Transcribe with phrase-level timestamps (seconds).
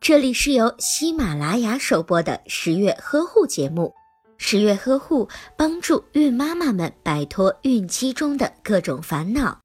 [0.00, 3.94] 这里是由喜马拉雅首播的十月呵护节目。
[4.36, 9.60] 十月呵护帮助孕妈妈们摆脱孕期中的各种烦恼。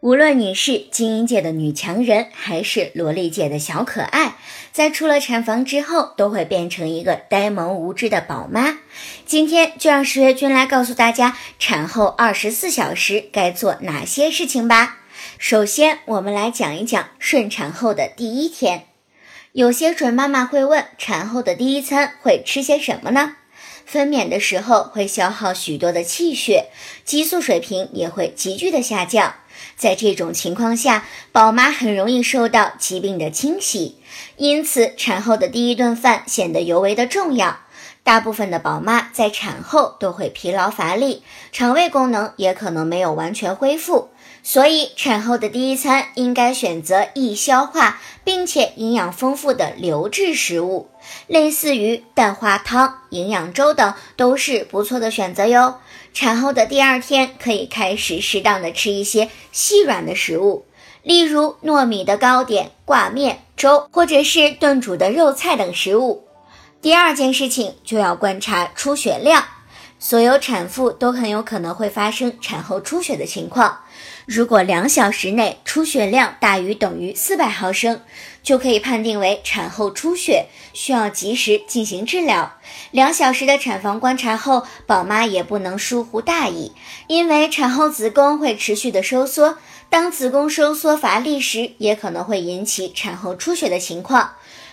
[0.00, 4.36] 无论你是精英界的女强人，还是萝莉界的小可爱，
[4.72, 8.80] 在出了产房之后，都会变成一个呆萌无知的宝妈。
[9.24, 15.01] 今天就让十月君来告诉大家，产后二十四小时该做哪些事情吧。
[15.38, 18.86] 首先，我们来讲一讲顺产后的第一天。
[19.52, 23.36] 有些准妈妈会问，产后的第一餐会吃些什么呢？
[23.84, 26.70] 分娩的时候会消耗许多的气血，
[27.04, 29.34] 激素水平也会急剧的下降。
[29.76, 33.98] 在这种情况下，宝妈很容易受到疾病的侵袭，
[34.36, 37.60] 因此产后的第一顿饭显得尤为的重要。
[38.04, 44.08] 大部分的宝妈在产后都会疲劳乏力，肠胃功能也可能没有完全恢复。
[44.42, 50.88] 所以，产后的第一餐应该选择易消化并且营养丰富的流质食物，
[51.28, 55.76] 类似于蛋花汤、营养粥等都是不错的选择哟。
[56.12, 60.66] 产后的第二天，可以开始适当的吃一些细软的食物，
[61.04, 66.24] 例如糯米的糕点、挂面、粥，或者是炖煮的肉菜等食物。
[66.82, 69.44] 第二件事情就要观察出血量，
[70.00, 73.82] 所有产妇都很有可能会发生产后出血的情况。
[74.26, 78.02] 如果两小时内出血量大于等于四百毫升，
[78.42, 82.54] 就可以判定为产后出血，需要及时进行治疗。
[82.90, 86.72] 两小时的产房观察后，宝妈也不能疏忽大意，
[87.06, 89.56] 因为产后子宫会持续的收缩，
[89.88, 94.32] 当子宫收缩乏力时，也可能会引起产后出血的情况。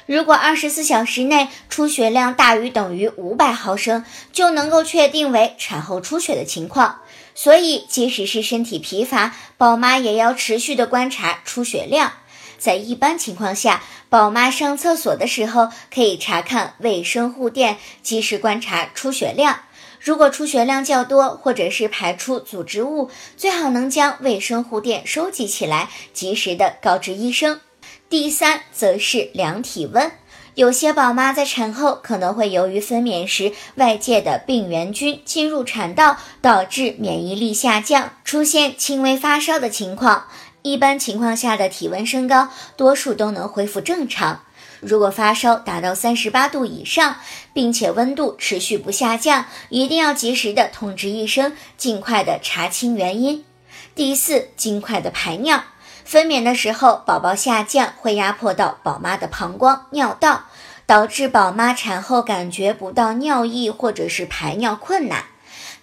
[0.10, 7.02] 如果二十四小时内出血量大于等于五百毫升，就能够确定为产后出血的情况。
[7.36, 12.14] 所以，即使是身体疲乏，宝妈也要持续的观察出血量。
[12.58, 19.60] 在一般情况下，宝妈上厕所的时候可以查看卫生护垫，及时观察出血量。
[20.00, 27.62] 如果出血量较多，或者是排出组织物，最好能将卫生护垫收集起来，及时的告知医生。
[28.10, 30.12] 第三，则是量体温。
[30.56, 40.26] 有些宝妈在产后可能会由于分娩时外界的病原菌进入产道，导致免疫力下降，出现轻微发烧的情况。
[40.64, 44.42] 一般情况下的体温升高，多数都能恢复正常。
[44.80, 47.18] 如果发烧达到三十八度以上，
[47.54, 53.46] 并且温度持续不下降，一定要及时的通知医生，尽快的查清原因。
[53.94, 55.64] 第四，尽快的排尿。
[56.10, 60.46] 分娩的时候，宝宝下降会压迫到宝妈的膀胱、尿道，
[60.88, 65.26] 导致宝妈产后感觉不到尿意或者是排尿困难。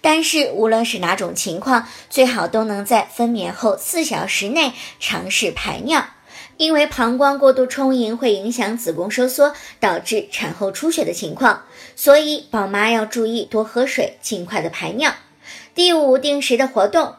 [0.01, 6.05] 但是无论是哪种情况，最好都能在分娩后四小时内尝试排尿，
[6.57, 11.61] 因为膀胱过度充盈会影响子宫收缩，导致产后出血的情况。
[11.95, 15.13] 所以宝妈要注意多喝水，尽快的排尿。
[15.73, 17.15] 第五，定时的活动。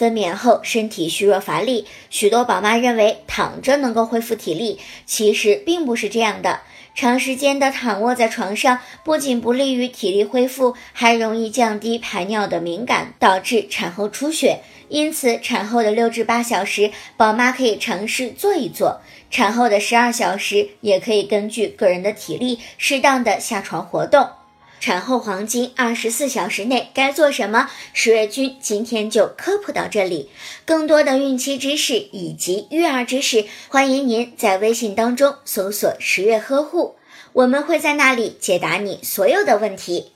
[0.00, 6.60] 分娩后身体虚弱乏力，许多宝妈认为躺着能够恢复体力，其实并不是这样的。
[6.94, 14.60] 长时间的躺卧在床上，不仅不利于体力恢复，还容易降低排尿的敏感，导致产后出血。
[14.88, 24.39] 因此，产后的六至八小时，宝妈可以尝试做一做；产后的十二小时，也可以根据个人的体力，适当的下床活动。
[24.80, 27.68] 产后黄金二十四小时内该做什么？
[27.92, 30.30] 十月君今天就科普到这里。
[30.64, 36.96] 更多的孕期知识以及育儿知识，欢迎您在微信当中搜索“十月呵护”，
[37.34, 40.12] 我们会在那里解答你所有的问题。